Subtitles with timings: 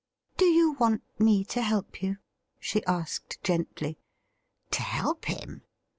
[0.39, 2.17] 'Do you want me to help you?'
[2.59, 3.99] she asked gently.
[4.71, 5.61] To help him